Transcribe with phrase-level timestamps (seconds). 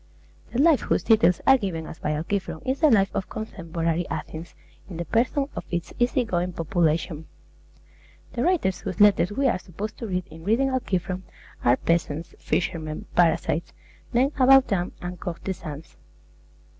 [0.51, 4.55] The life whose details are given us by Alciphron is the life of contemporary Athens
[4.89, 7.27] in the persons of its easy going population.
[8.33, 11.21] The writers whose letters we are supposed to read in reading Alciphron
[11.63, 13.73] are peasants, fishermen, parasites,
[14.11, 15.97] men about town, and courtesans.